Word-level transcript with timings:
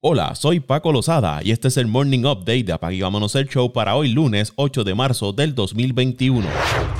Hola, 0.00 0.36
soy 0.36 0.60
Paco 0.60 0.92
Lozada 0.92 1.40
y 1.42 1.50
este 1.50 1.66
es 1.66 1.76
el 1.76 1.88
Morning 1.88 2.20
Update 2.20 2.62
de 2.62 2.72
Apague 2.72 3.02
Vámonos 3.02 3.34
el 3.34 3.48
Show 3.48 3.72
para 3.72 3.96
hoy 3.96 4.06
lunes 4.12 4.52
8 4.54 4.84
de 4.84 4.94
marzo 4.94 5.32
del 5.32 5.56
2021. 5.56 6.46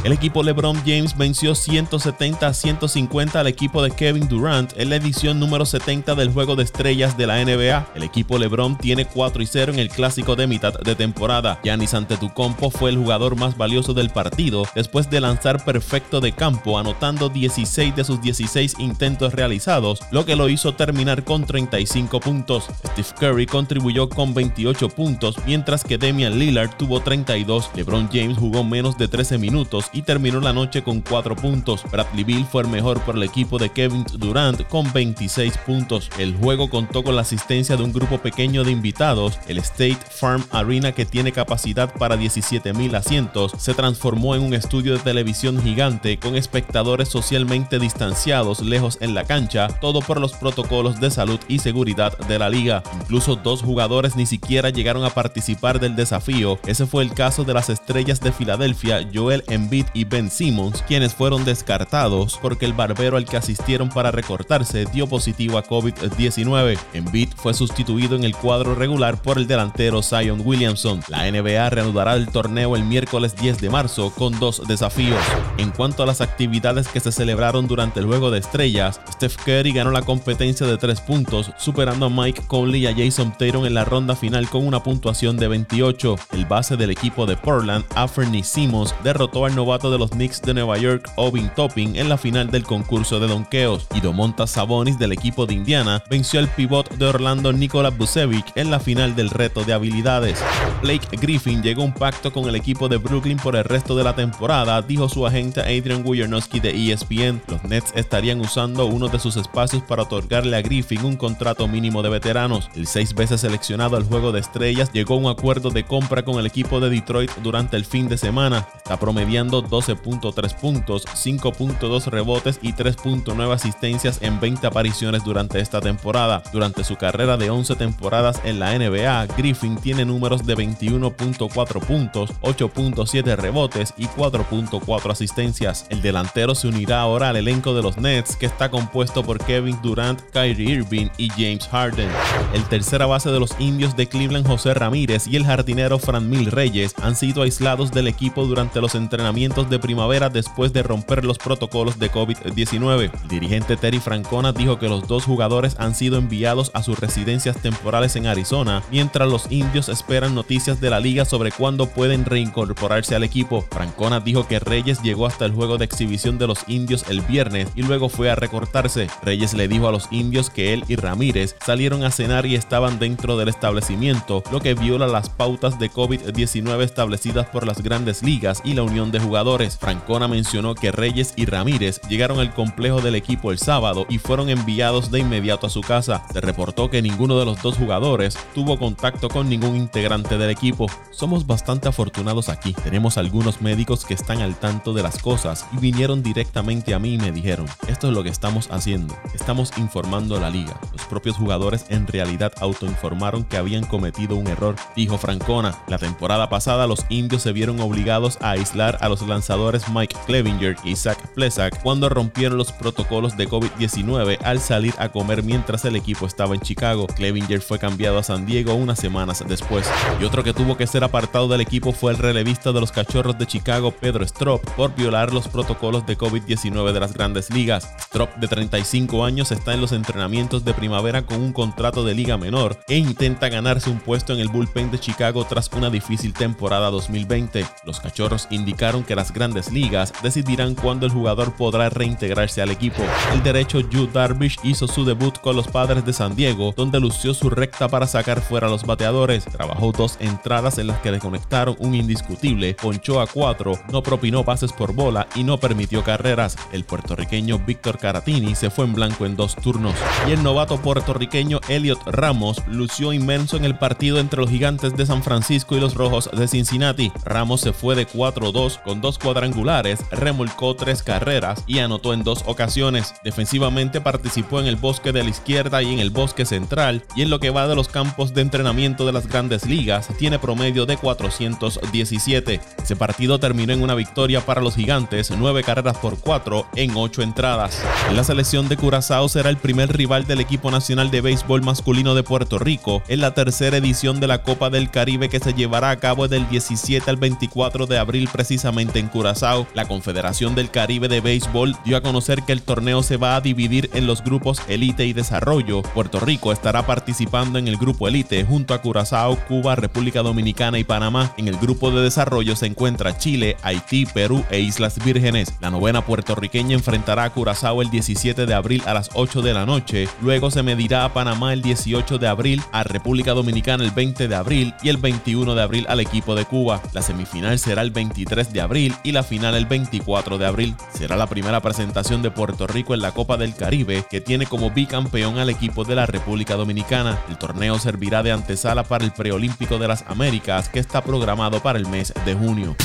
El 0.02 0.10
equipo 0.12 0.42
LeBron 0.42 0.76
James 0.84 1.16
venció 1.16 1.54
170 1.54 2.45
a 2.45 2.53
150 2.53 3.38
al 3.38 3.46
equipo 3.46 3.82
de 3.84 3.92
Kevin 3.92 4.26
Durant 4.26 4.72
en 4.76 4.90
la 4.90 4.96
edición 4.96 5.38
número 5.38 5.64
70 5.64 6.16
del 6.16 6.32
Juego 6.32 6.56
de 6.56 6.64
Estrellas 6.64 7.16
de 7.16 7.29
la 7.29 7.45
NBA. 7.45 7.87
El 7.95 8.03
equipo 8.03 8.37
LeBron 8.37 8.76
tiene 8.79 9.05
4 9.05 9.43
y 9.43 9.46
0 9.46 9.73
en 9.75 9.79
el 9.79 9.91
clásico 9.91 10.35
de 10.35 10.49
mitad 10.49 10.73
de 10.80 10.96
temporada. 10.96 11.61
Giannis 11.62 11.95
Antetokounmpo 11.95 12.71
fue 12.71 12.91
el 12.91 12.96
jugador 12.96 13.37
más 13.37 13.57
valioso 13.57 13.95
del 13.95 14.11
partido 14.11 14.65
después 14.75 15.09
de 15.09 15.21
lanzar 15.21 15.65
perfecto 15.65 16.21
de 16.21 16.33
campo 16.33 16.80
anotando 16.80 17.29
16 17.29 17.95
de 17.95 18.03
sus 18.03 18.21
16 18.21 18.75
intentos 18.80 19.35
realizados, 19.35 20.01
lo 20.11 20.25
que 20.25 20.35
lo 20.35 20.49
hizo 20.49 20.75
terminar 20.75 21.23
con 21.23 21.45
35 21.45 22.19
puntos. 22.19 22.69
Steve 22.93 23.09
Curry 23.18 23.46
contribuyó 23.46 24.09
con 24.09 24.34
28 24.34 24.88
puntos, 24.88 25.37
mientras 25.47 25.84
que 25.84 25.98
Damian 25.98 26.38
Lillard 26.38 26.77
tuvo 26.77 27.01
32. 27.01 27.70
LeBron 27.74 28.09
James 28.12 28.38
jugó 28.38 28.64
menos 28.64 28.98
de 28.98 29.09
13 29.09 29.38
minutos 29.38 29.87
y 29.92 30.02
terminó 30.02 30.41
la 30.41 30.52
noche 30.52 30.83
con 30.83 31.01
4 31.01 31.37
puntos. 31.37 31.83
Bradley 31.91 32.24
Bill 32.24 32.45
fue 32.45 32.62
el 32.62 32.69
mejor 32.69 33.01
por 33.02 33.16
el 33.16 33.23
equipo 33.23 33.59
de 33.59 33.70
Kevin 33.70 34.05
Durant 34.14 34.66
con 34.69 34.92
26 34.92 35.56
puntos. 35.59 36.11
El 36.19 36.37
juego 36.37 36.69
contó 36.69 37.02
con 37.02 37.16
la 37.16 37.23
asistencia 37.23 37.77
de 37.77 37.83
un 37.83 37.92
grupo 37.92 38.19
pequeño 38.19 38.64
de 38.64 38.73
invitados. 38.73 39.39
El 39.48 39.59
State 39.59 39.98
Farm 40.11 40.45
Arena, 40.50 40.92
que 40.92 41.06
tiene 41.06 41.33
capacidad 41.33 41.92
para 41.95 42.16
17.000 42.16 42.95
asientos, 42.95 43.52
se 43.59 43.75
transformó 43.75 44.34
en 44.34 44.42
un 44.42 44.55
estudio 44.55 44.95
de 44.95 45.00
televisión 45.00 45.62
gigante 45.62 46.19
con 46.19 46.36
espectadores 46.36 47.09
socialmente 47.09 47.78
distanciados 47.78 48.61
lejos 48.61 48.98
en 49.00 49.14
la 49.14 49.25
cancha, 49.25 49.69
todo 49.80 50.00
por 50.00 50.20
los 50.20 50.33
protocolos 50.33 51.00
de 51.00 51.11
salud 51.11 51.41
y 51.48 51.59
seguridad 51.59 52.16
de 52.19 52.39
la 52.39 52.50
liga. 52.50 52.77
Incluso 53.00 53.37
dos 53.37 53.62
jugadores 53.62 54.16
ni 54.16 54.27
siquiera 54.27 54.70
llegaron 54.70 55.05
a 55.05 55.10
participar 55.10 55.80
del 55.80 55.96
desafío. 55.96 56.59
Ese 56.66 56.86
fue 56.86 57.03
el 57.03 57.12
caso 57.12 57.44
de 57.44 57.55
las 57.55 57.69
estrellas 57.69 58.20
de 58.20 58.33
Filadelfia, 58.33 59.08
Joel 59.12 59.44
Embiid 59.48 59.86
y 59.94 60.05
Ben 60.05 60.30
Simmons, 60.30 60.83
quienes 60.86 61.14
fueron 61.14 61.44
descartados 61.44 62.38
porque 62.41 62.66
el 62.66 62.72
barbero 62.72 63.16
al 63.16 63.25
que 63.25 63.36
asistieron 63.36 63.88
para 63.88 64.11
recortarse 64.11 64.84
dio 64.86 65.06
positivo 65.06 65.58
a 65.58 65.64
COVID-19. 65.64 66.78
Embiid 66.94 67.30
fue 67.36 67.55
sustituido 67.55 68.16
en 68.16 68.25
el 68.25 68.34
cuadro 68.34 68.75
regular 68.75 69.20
por 69.20 69.38
el 69.38 69.47
delantero 69.47 70.03
Zion 70.03 70.42
Williamson. 70.44 71.00
La 71.08 71.31
NBA 71.31 71.70
reanudará 71.70 72.14
el 72.14 72.28
torneo 72.28 72.77
el 72.77 72.84
miércoles 72.84 73.36
10 73.36 73.60
de 73.60 73.70
marzo 73.70 74.12
con 74.14 74.38
dos 74.38 74.62
desafíos. 74.66 75.20
En 75.56 75.70
cuanto 75.70 76.03
a 76.03 76.06
las 76.06 76.20
actividades 76.20 76.88
que 76.88 77.00
se 77.00 77.12
celebraron 77.12 77.66
durante 77.66 78.00
el 78.00 78.06
juego 78.06 78.31
de 78.31 78.38
estrellas, 78.38 79.00
Steph 79.12 79.36
Curry 79.44 79.72
ganó 79.72 79.91
la 79.91 80.03
competencia 80.03 80.66
de 80.66 80.78
tres 80.78 81.00
puntos, 81.00 81.53
superando 81.58 82.06
a 82.06 82.10
Mike 82.10 82.42
Y 82.77 82.86
a 82.86 82.94
Jason 82.94 83.33
Tatum 83.33 83.64
en 83.64 83.72
la 83.72 83.84
ronda 83.84 84.14
final 84.14 84.48
con 84.48 84.66
una 84.66 84.83
puntuación 84.83 85.36
de 85.38 85.48
28. 85.48 86.16
El 86.33 86.44
base 86.44 86.77
del 86.77 86.91
equipo 86.91 87.25
de 87.25 87.36
Portland, 87.36 87.84
Anthony 87.94 88.44
Simmons, 88.44 88.94
derrotó 89.02 89.47
al 89.47 89.56
novato 89.56 89.91
de 89.91 89.98
los 89.98 90.10
Knicks 90.10 90.42
de 90.42 90.52
Nueva 90.55 90.77
York, 90.77 91.10
Ovin 91.16 91.50
Topping, 91.56 91.97
en 91.97 92.08
la 92.10 92.19
final 92.19 92.50
del 92.50 92.64
concurso 92.64 93.20
de 93.20 93.27
donkeos. 93.27 93.86
Y 93.94 94.00
Domontas 94.00 94.50
Sabonis 94.50 94.98
del 94.98 95.12
equipo 95.12 95.47
de 95.47 95.55
Indiana 95.55 96.05
venció 96.10 96.41
al 96.41 96.48
pivot 96.48 96.91
de 96.97 97.06
Orlando 97.06 97.52
Nikola 97.52 97.88
Bucevic 97.88 98.52
en 98.55 98.70
la 98.70 98.78
final 98.78 99.16
del 99.16 99.30
reto 99.30 99.64
de 99.64 99.72
habilidades. 99.72 100.38
Blake 100.82 101.16
Griffin 101.16 101.62
llegó 101.62 101.82
a 101.82 101.86
un 101.86 101.94
pacto 101.94 102.32
con 102.32 102.48
el 102.48 102.55
equipo 102.55 102.88
de 102.88 102.98
Brooklyn 102.98 103.38
por 103.38 103.56
el 103.56 103.64
resto 103.64 103.97
de 103.97 104.05
la 104.05 104.14
temporada, 104.14 104.82
dijo 104.82 105.08
su 105.08 105.27
agente 105.27 105.62
Adrian 105.62 106.05
Wojnarowski 106.05 106.60
de 106.60 106.92
ESPN. 106.92 107.42
Los 107.48 107.64
Nets 107.64 107.92
estarían 107.97 108.41
usando 108.41 108.86
uno 108.86 109.08
de 109.08 109.19
sus 109.19 109.36
espacios 109.36 109.82
para 109.82 110.03
otorgarle 110.03 110.56
a 110.56 110.62
Griffin 110.62 111.05
un 111.05 111.16
contrato 111.16 111.66
mínimo 111.66 112.03
de 112.03 112.10
veterano 112.10 112.58
el 112.75 112.87
seis 112.87 113.14
veces 113.14 113.41
seleccionado 113.41 113.97
al 113.97 114.05
Juego 114.05 114.33
de 114.33 114.41
Estrellas 114.41 114.91
llegó 114.92 115.14
a 115.14 115.19
un 115.19 115.27
acuerdo 115.27 115.70
de 115.70 115.84
compra 115.84 116.25
con 116.25 116.39
el 116.39 116.47
equipo 116.47 116.81
de 116.81 116.91
Detroit 116.91 117.31
durante 117.42 117.77
el 117.77 117.84
fin 117.84 118.09
de 118.09 118.19
semana. 118.19 118.67
Está 118.77 118.98
promediando 118.98 119.62
12.3 119.62 120.55
puntos, 120.55 121.06
5.2 121.06 122.06
rebotes 122.06 122.59
y 122.62 122.72
3.9 122.72 123.53
asistencias 123.53 124.19
en 124.22 124.41
20 124.41 124.66
apariciones 124.66 125.25
durante 125.25 125.60
esta 125.60 125.81
temporada. 125.81 126.43
Durante 126.53 126.84
su 126.84 126.97
carrera 126.97 127.37
de 127.37 127.50
11 127.50 127.77
temporadas 127.77 128.41
en 128.44 128.59
la 128.59 128.77
NBA, 128.78 129.27
Griffin 129.37 129.77
tiene 129.77 130.05
números 130.05 130.47
de 130.47 130.56
21.4 130.56 131.81
puntos, 131.81 132.31
8.7 132.43 133.37
rebotes 133.37 133.94
y 133.97 134.06
4.4 134.06 135.11
asistencias. 135.11 135.87
El 135.91 136.03
delantero 136.03 136.55
se 136.55 136.69
unirá 136.69 137.00
ahora 137.00 137.31
al 137.31 137.37
elenco 137.37 137.75
de 137.75 137.82
los 137.82 137.99
Nets 137.99 138.37
que 138.37 138.47
está 138.47 138.71
compuesto 138.71 139.22
por 139.22 139.38
Kevin 139.44 139.78
Durant, 139.82 140.21
Kyrie 140.32 140.71
Irving 140.71 141.09
y 141.16 141.28
James 141.31 141.69
Harden. 141.69 142.09
El 142.54 142.64
tercera 142.64 143.04
base 143.04 143.31
de 143.31 143.38
los 143.38 143.54
indios 143.59 143.94
de 143.94 144.06
Cleveland, 144.06 144.47
José 144.47 144.72
Ramírez, 144.72 145.26
y 145.26 145.36
el 145.36 145.44
jardinero 145.44 145.98
Fran 145.98 146.31
Mil 146.31 146.47
Reyes 146.47 146.94
han 147.03 147.14
sido 147.14 147.42
aislados 147.42 147.91
del 147.91 148.09
equipo 148.09 148.47
durante 148.47 148.81
los 148.81 148.94
entrenamientos 148.94 149.69
de 149.69 149.78
primavera 149.78 150.31
después 150.31 150.72
de 150.72 150.82
romper 150.82 151.26
los 151.26 151.37
protocolos 151.37 151.98
de 151.98 152.10
COVID-19. 152.10 153.10
El 153.22 153.28
dirigente 153.28 153.76
Terry 153.76 154.00
Francona 154.00 154.53
dijo 154.53 154.78
que 154.78 154.88
los 154.88 155.06
dos 155.06 155.25
jugadores 155.25 155.76
han 155.78 155.94
sido 155.94 156.16
enviados 156.16 156.70
a 156.72 156.82
sus 156.82 156.98
residencias 156.98 157.60
temporales 157.60 158.16
en 158.16 158.26
Arizona, 158.26 158.82
mientras 158.91 159.28
los 159.28 159.53
indios 159.53 159.91
esperan 159.91 160.34
noticias 160.34 160.81
de 160.81 160.88
la 160.88 161.00
liga 161.00 161.26
sobre 161.26 161.53
cuándo 161.53 161.87
pueden 161.91 162.25
reincorporarse 162.25 163.14
al 163.14 163.25
equipo. 163.25 163.66
Francona 163.70 164.20
dijo 164.20 164.48
que 164.48 164.58
Reyes 164.58 165.03
llegó 165.03 165.26
hasta 165.26 165.44
el 165.44 165.53
juego 165.53 165.76
de 165.76 165.84
exhibición 165.84 166.38
de 166.38 166.47
los 166.47 166.60
indios 166.66 167.04
el 167.10 167.20
viernes 167.20 167.69
y 167.75 167.82
luego 167.82 168.08
fue 168.08 168.31
a 168.31 168.37
recortarse. 168.37 169.08
Reyes 169.22 169.53
le 169.53 169.69
dijo 169.69 169.87
a 169.87 169.92
los 169.92 170.08
indios 170.10 170.48
que 170.48 170.72
él 170.72 170.84
y 170.88 170.97
Ramírez 170.97 171.54
salieron 171.60 172.04
a 172.04 172.10
cenar 172.10 172.38
y 172.47 172.54
estaban 172.54 172.99
dentro 172.99 173.37
del 173.37 173.49
establecimiento, 173.49 174.43
lo 174.53 174.60
que 174.60 174.75
viola 174.75 175.06
las 175.06 175.28
pautas 175.28 175.78
de 175.78 175.91
COVID-19 175.91 176.82
establecidas 176.82 177.49
por 177.49 177.66
las 177.66 177.82
grandes 177.82 178.22
ligas 178.22 178.62
y 178.65 178.75
la 178.75 178.82
unión 178.82 179.10
de 179.10 179.21
jugadores. 179.21 179.76
Francona 179.78 180.28
mencionó 180.28 180.75
que 180.75 180.93
Reyes 180.93 181.32
y 181.37 181.47
Ramírez 181.47 182.00
llegaron 182.09 182.38
al 182.38 182.54
complejo 182.54 183.00
del 183.00 183.15
equipo 183.15 183.50
el 183.50 183.59
sábado 183.59 184.06
y 184.09 184.19
fueron 184.19 184.49
enviados 184.49 185.10
de 185.10 185.21
inmediato 185.21 185.66
a 185.66 185.71
su 185.71 185.81
casa. 185.81 186.25
Se 186.32 186.41
reportó 186.41 186.91
que 186.91 187.03
ninguno 187.03 187.38
de 187.38 187.44
los 187.44 187.60
dos 187.62 187.76
jugadores 187.76 188.38
tuvo 188.55 188.78
contacto 188.78 189.28
con 189.28 189.49
ningún 189.49 189.76
integrante 189.76 190.38
del 190.38 190.50
equipo. 190.50 190.87
Somos 191.10 191.47
bastante 191.47 191.88
afortunados 191.88 192.49
aquí. 192.49 192.75
Tenemos 192.84 193.19
algunos 193.19 193.60
médicos 193.60 194.05
que 194.05 194.15
están 194.15 194.41
al 194.43 194.55
tanto 194.56 194.93
de 194.93 195.03
las 195.03 195.19
cosas 195.19 195.66
y 195.72 195.78
vinieron 195.78 196.22
directamente 196.22 196.94
a 196.94 196.99
mí 196.99 197.15
y 197.15 197.19
me 197.19 197.32
dijeron, 197.32 197.66
esto 197.88 198.09
es 198.09 198.15
lo 198.15 198.22
que 198.22 198.31
estamos 198.31 198.69
haciendo. 198.70 199.16
Estamos 199.34 199.76
informando 199.78 200.37
a 200.37 200.41
la 200.41 200.50
liga. 200.50 200.78
Los 200.93 201.06
propios 201.06 201.37
jugadores 201.37 201.87
en 201.88 202.06
realidad 202.06 202.28
autoinformaron 202.61 203.44
que 203.44 203.56
habían 203.56 203.84
cometido 203.84 204.37
un 204.37 204.47
error, 204.47 204.77
dijo 204.94 205.19
Francona. 205.19 205.75
La 205.89 205.99
temporada 205.99 206.49
pasada 206.49 206.87
los 206.87 207.06
indios 207.09 207.43
se 207.43 207.53
vieron 207.53 207.81
obligados 207.81 208.39
a 208.41 208.50
aislar 208.50 208.99
a 209.00 209.09
los 209.09 209.22
lanzadores 209.22 209.89
Mike 209.89 210.16
Clevinger 210.27 210.77
y 210.84 210.97
Zach 210.97 211.19
Plesak 211.34 211.83
cuando 211.83 212.09
rompieron 212.09 212.59
los 212.59 212.72
protocolos 212.72 213.37
de 213.37 213.49
COVID-19 213.49 214.38
al 214.43 214.61
salir 214.61 214.94
a 214.99 215.09
comer 215.09 215.43
mientras 215.43 215.84
el 215.84 215.97
equipo 215.97 216.27
estaba 216.27 216.55
en 216.55 216.61
Chicago. 216.61 217.06
Clevinger 217.06 217.61
fue 217.61 217.78
cambiado 217.78 218.19
a 218.19 218.22
San 218.22 218.47
Diego 218.47 218.75
unas 218.75 218.99
semanas 218.99 219.44
después. 219.47 219.91
Y 220.21 220.25
otro 220.25 220.43
que 220.44 220.53
tuvo 220.53 220.77
que 220.77 220.87
ser 220.87 221.05
apartado 221.05 221.49
del 221.49 221.61
equipo 221.61 221.93
fue 221.93 222.12
el 222.12 222.19
relevista 222.19 222.72
de 222.72 222.81
los 222.81 222.93
Cachorros 222.93 223.38
de 223.38 223.47
Chicago, 223.47 223.93
Pedro 223.93 224.25
Strop, 224.25 224.65
por 224.72 224.94
violar 224.94 225.33
los 225.33 225.49
protocolos 225.49 226.06
de 226.06 226.19
COVID-19 226.19 226.93
de 226.93 227.00
las 227.00 227.15
grandes 227.15 227.50
ligas. 227.50 227.88
Strop, 228.00 228.34
de 228.37 228.49
35 228.49 229.25
años, 229.25 229.53
está 229.53 229.75
en 229.75 229.81
los 229.81 229.93
entrenamientos 229.93 230.65
de 230.65 230.75
primavera 230.75 231.22
con 231.22 231.41
un 231.41 231.53
contrato 231.53 232.05
de 232.05 232.07
liga 232.14 232.36
menor 232.36 232.78
e 232.88 232.96
intenta 232.96 233.48
ganarse 233.48 233.91
un 233.91 233.98
puesto 233.98 234.32
en 234.32 234.41
el 234.41 234.48
bullpen 234.48 234.91
de 234.91 234.98
Chicago 234.98 235.44
tras 235.44 235.70
una 235.72 235.91
difícil 235.91 236.32
temporada 236.32 236.91
2020. 236.91 237.66
Los 237.84 238.00
cachorros 238.00 238.48
indicaron 238.50 239.04
que 239.04 239.16
las 239.16 239.32
grandes 239.32 239.72
ligas 239.72 240.12
decidirán 240.22 240.74
cuándo 240.74 241.06
el 241.06 241.12
jugador 241.12 241.54
podrá 241.56 241.88
reintegrarse 241.88 242.62
al 242.62 242.70
equipo. 242.70 243.02
El 243.32 243.42
derecho 243.42 243.80
Yu 243.80 244.06
Darvish 244.08 244.58
hizo 244.62 244.88
su 244.88 245.04
debut 245.04 245.38
con 245.38 245.56
los 245.56 245.69
padres 245.69 246.04
de 246.04 246.12
San 246.12 246.36
Diego, 246.36 246.74
donde 246.76 247.00
lució 247.00 247.34
su 247.34 247.50
recta 247.50 247.88
para 247.88 248.06
sacar 248.06 248.40
fuera 248.40 248.66
a 248.66 248.70
los 248.70 248.84
bateadores. 248.84 249.44
Trabajó 249.44 249.93
dos 249.93 250.16
entradas 250.20 250.78
en 250.78 250.88
las 250.88 251.00
que 251.00 251.12
le 251.12 251.19
conectaron 251.19 251.76
un 251.78 251.94
indiscutible, 251.94 252.75
ponchó 252.75 253.20
a 253.20 253.26
cuatro, 253.26 253.78
no 253.93 254.02
propinó 254.02 254.44
pases 254.44 254.72
por 254.72 254.93
bola 254.93 255.26
y 255.34 255.44
no 255.44 255.58
permitió 255.58 256.02
carreras. 256.04 256.56
El 256.72 256.84
puertorriqueño 256.84 257.58
Víctor 257.58 257.99
Caratini 257.99 258.54
se 258.54 258.70
fue 258.70 258.84
en 258.84 258.94
blanco 258.94 259.26
en 259.26 259.37
dos 259.37 259.56
turnos. 259.56 259.94
Y 260.26 260.32
el 260.32 260.43
novato 260.43 260.78
puertorriqueño 260.78 261.61
Elliot 261.69 261.98
Ramos 262.06 262.62
lució 262.67 263.12
inmenso 263.12 263.56
en 263.56 263.65
el 263.65 263.77
partido 263.77 264.19
entre 264.19 264.41
los 264.41 264.50
gigantes 264.50 264.97
de 264.97 265.06
San 265.06 265.23
Francisco 265.23 265.77
y 265.77 265.81
los 265.81 265.95
rojos 265.95 266.31
de 266.33 266.49
Cincinnati. 266.49 267.12
Ramos 267.25 267.61
se 267.61 267.73
fue 267.73 267.95
de 267.95 268.06
4-2 268.06 268.83
con 268.83 269.00
dos 269.00 269.19
cuadrangulares, 269.19 270.00
remolcó 270.11 270.77
tres 270.77 271.03
carreras 271.03 271.65
y 271.67 271.81
anotó 271.81 272.15
en 272.15 272.25
dos 272.25 272.45
ocasiones. 272.47 273.15
Defensivamente 273.25 274.00
participó 274.00 274.61
en 274.61 274.67
el 274.67 274.77
bosque 274.77 275.12
de 275.12 275.25
la 275.25 275.31
izquierda 275.31 275.83
y 275.83 275.93
en 275.93 275.99
el 275.99 276.11
bosque 276.11 276.45
central 276.45 277.03
y 277.17 277.23
en 277.23 277.31
lo 277.31 277.41
que 277.41 277.50
va 277.50 277.67
de 277.67 277.77
los 277.77 277.89
campos 277.89 278.35
de 278.35 278.43
entrenamiento 278.43 279.05
de 279.05 279.12
las 279.12 279.27
grandes 279.27 279.67
ligas 279.67 280.09
tiene 280.19 280.39
promedio 280.39 280.87
de 280.87 280.97
417. 280.97 282.61
Ese 282.83 282.97
partido 282.97 283.41
terminó 283.41 283.73
en 283.73 283.83
una 283.83 283.95
victoria 283.95 284.41
para 284.41 284.61
los 284.61 284.77
gigantes, 284.77 285.31
9 285.31 285.62
carreras 285.65 285.99
por 285.99 286.19
4 286.19 286.69
en 286.77 286.93
8 286.95 287.23
entradas. 287.23 287.83
La 288.15 288.25
selección 288.25 288.69
de 288.69 288.77
Curazao 288.77 289.29
será 289.29 289.50
el 289.50 289.56
primer 289.56 289.95
rival 289.97 290.27
del 290.27 290.41
equipo 290.41 290.71
nacional 290.71 291.11
de 291.11 291.21
béisbol 291.21 291.62
masculino 291.62 291.88
masculino 291.88 292.14
de 292.14 292.23
Puerto 292.23 292.58
Rico 292.58 293.02
en 293.08 293.23
la 293.23 293.32
tercera 293.32 293.79
edición 293.79 294.20
de 294.20 294.26
la 294.26 294.43
Copa 294.43 294.69
del 294.69 294.90
Caribe 294.90 295.31
que 295.31 295.40
se 295.40 295.55
llevará 295.55 295.88
a 295.88 295.96
cabo 295.96 296.29
del 296.29 296.46
17 296.50 297.08
al 297.08 297.17
24 297.17 297.87
de 297.87 297.96
abril 297.96 298.29
precisamente 298.31 298.99
en 298.99 299.08
Curazao. 299.08 299.67
La 299.73 299.88
Confederación 299.88 300.55
del 300.55 300.70
Caribe 300.70 301.08
de 301.08 301.23
Béisbol 301.23 301.75
dio 301.87 301.96
a 301.96 302.02
conocer 302.02 302.43
que 302.43 302.52
el 302.52 302.61
torneo 302.61 303.02
se 303.02 303.17
va 303.17 303.37
a 303.37 303.40
dividir 303.40 303.88
en 303.94 304.06
los 304.06 304.23
grupos 304.23 304.61
Elite 304.69 305.06
y 305.06 305.14
Desarrollo. 305.14 305.81
Puerto 305.81 306.20
Rico 306.20 306.52
estará 306.52 306.85
participando 306.85 307.58
en 307.58 307.69
el 307.69 307.79
grupo 307.79 308.06
Elite 308.06 308.44
junto 308.44 308.75
a 308.75 308.82
Curazao, 308.82 309.38
Cuba, 309.49 309.75
República 309.75 310.20
Dominicana 310.20 310.79
y 310.79 310.85
Panamá. 310.85 311.32
En 311.38 311.49
el 311.49 311.56
grupo 311.56 311.90
de 311.90 312.02
desarrollo 312.02 312.55
se 312.55 312.67
encuentra 312.67 313.17
Chile, 313.17 313.56
Haití, 313.62 314.05
Perú 314.05 314.44
e 314.50 314.61
Islas 314.61 315.02
Vírgenes. 315.02 315.55
La 315.62 315.70
novena 315.70 316.05
puertorriqueña 316.05 316.75
enfrentará 316.75 317.25
a 317.25 317.31
Curazao 317.31 317.81
el 317.81 317.88
17 317.88 318.44
de 318.44 318.52
abril 318.52 318.82
a 318.85 318.93
las 318.93 319.08
8 319.14 319.40
de 319.40 319.55
la 319.55 319.64
noche. 319.64 320.06
Luego 320.20 320.50
se 320.50 320.62
medirá 320.62 321.06
a 321.06 321.14
Panamá 321.14 321.55
el 321.55 321.62
18 321.84 322.19
de 322.19 322.26
abril, 322.26 322.62
a 322.72 322.82
República 322.82 323.32
Dominicana 323.32 323.84
el 323.84 323.92
20 323.92 324.28
de 324.28 324.34
abril 324.34 324.75
y 324.82 324.88
el 324.88 324.96
21 324.96 325.54
de 325.54 325.62
abril 325.62 325.86
al 325.88 326.00
equipo 326.00 326.34
de 326.34 326.44
Cuba. 326.44 326.82
La 326.92 327.02
semifinal 327.02 327.58
será 327.58 327.82
el 327.82 327.90
23 327.90 328.52
de 328.52 328.60
abril 328.60 328.94
y 329.04 329.12
la 329.12 329.22
final 329.22 329.54
el 329.54 329.66
24 329.66 330.38
de 330.38 330.46
abril. 330.46 330.75
Será 330.92 331.16
la 331.16 331.28
primera 331.28 331.60
presentación 331.60 332.20
de 332.22 332.30
Puerto 332.30 332.66
Rico 332.66 332.94
en 332.94 333.00
la 333.00 333.12
Copa 333.12 333.36
del 333.36 333.54
Caribe 333.54 334.04
que 334.10 334.20
tiene 334.20 334.46
como 334.46 334.70
bicampeón 334.70 335.38
al 335.38 335.50
equipo 335.50 335.84
de 335.84 335.94
la 335.94 336.06
República 336.06 336.56
Dominicana. 336.56 337.19
El 337.28 337.38
torneo 337.38 337.78
servirá 337.78 338.22
de 338.22 338.32
antesala 338.32 338.82
para 338.82 339.04
el 339.04 339.12
preolímpico 339.12 339.78
de 339.78 339.88
las 339.88 340.04
Américas 340.08 340.69
que 340.69 340.80
está 340.80 341.02
programado 341.02 341.62
para 341.62 341.78
el 341.78 341.86
mes 341.86 342.12
de 342.25 342.34
junio. 342.34 342.76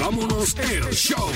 vámonos 0.00 0.56
el 0.58 0.92
show. 0.92 1.30